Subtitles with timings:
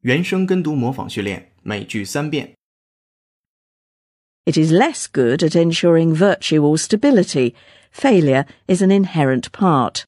[0.00, 2.54] 原声跟读模仿训练，每句三遍。
[4.44, 7.54] It is less good at ensuring virtue or stability.
[7.90, 10.04] Failure is an inherent part.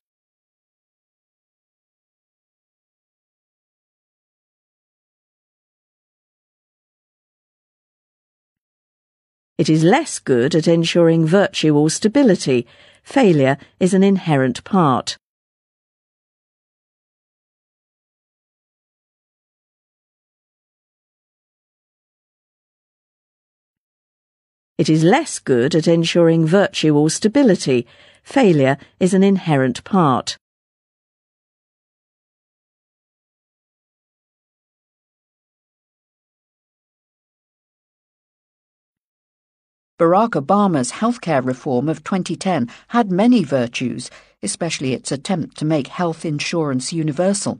[9.57, 12.67] It is less good at ensuring virtue or stability.
[13.03, 15.17] Failure is an inherent part.
[24.82, 27.86] It is less good at ensuring virtue or stability.
[28.24, 30.38] Failure is an inherent part.
[40.00, 44.10] Barack Obama's healthcare reform of 2010 had many virtues,
[44.42, 47.60] especially its attempt to make health insurance universal.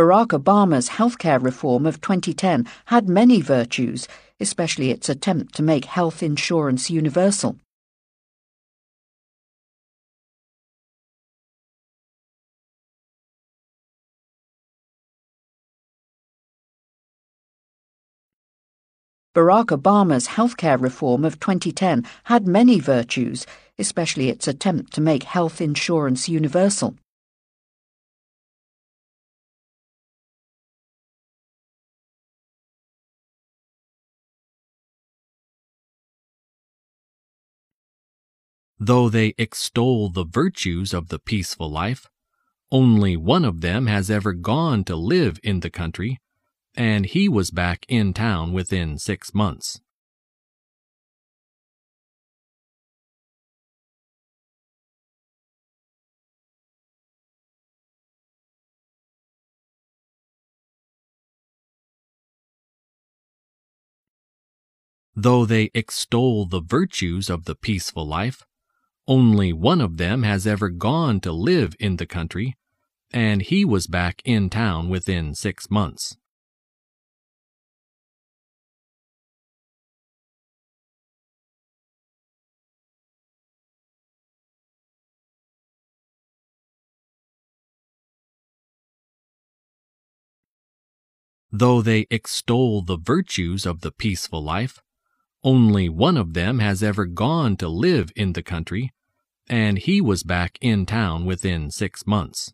[0.00, 4.08] Barack Obama's healthcare reform of 2010 had many virtues,
[4.40, 7.58] especially its attempt to make health insurance universal.
[19.34, 23.46] Barack Obama's healthcare reform of 2010 had many virtues,
[23.78, 26.96] especially its attempt to make health insurance universal.
[38.82, 42.06] Though they extol the virtues of the peaceful life,
[42.72, 46.18] only one of them has ever gone to live in the country,
[46.74, 49.82] and he was back in town within six months.
[65.14, 68.42] Though they extol the virtues of the peaceful life,
[69.10, 72.56] only one of them has ever gone to live in the country,
[73.12, 76.16] and he was back in town within six months.
[91.50, 94.78] Though they extol the virtues of the peaceful life,
[95.42, 98.92] only one of them has ever gone to live in the country,
[99.50, 102.52] and he was back in town within six months.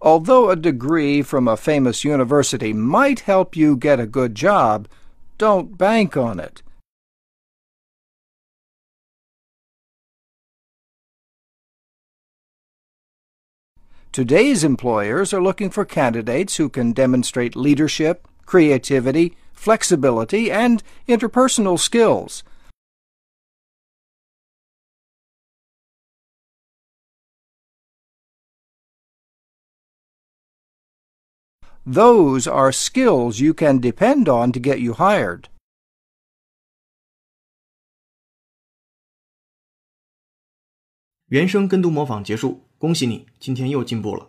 [0.00, 4.88] Although a degree from a famous university might help you get a good job,
[5.36, 6.62] don't bank on it.
[14.18, 22.42] Today's employers are looking for candidates who can demonstrate leadership, creativity, flexibility, and interpersonal skills.
[31.86, 35.48] Those are skills you can depend on to get you hired.
[42.78, 44.28] 恭喜你今天又进步了。